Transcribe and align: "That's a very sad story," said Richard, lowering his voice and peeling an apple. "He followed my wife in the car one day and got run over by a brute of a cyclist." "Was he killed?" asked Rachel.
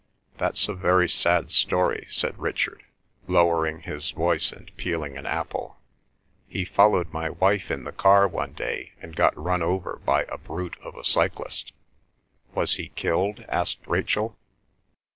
"That's 0.39 0.67
a 0.67 0.73
very 0.73 1.07
sad 1.07 1.51
story," 1.51 2.07
said 2.09 2.39
Richard, 2.39 2.81
lowering 3.27 3.81
his 3.81 4.09
voice 4.09 4.51
and 4.51 4.75
peeling 4.75 5.15
an 5.15 5.27
apple. 5.27 5.77
"He 6.47 6.65
followed 6.65 7.13
my 7.13 7.29
wife 7.29 7.69
in 7.69 7.83
the 7.83 7.91
car 7.91 8.27
one 8.27 8.53
day 8.53 8.93
and 8.99 9.15
got 9.15 9.37
run 9.37 9.61
over 9.61 10.01
by 10.03 10.23
a 10.23 10.39
brute 10.39 10.77
of 10.81 10.95
a 10.95 11.03
cyclist." 11.03 11.71
"Was 12.55 12.77
he 12.77 12.89
killed?" 12.95 13.45
asked 13.47 13.85
Rachel. 13.85 14.35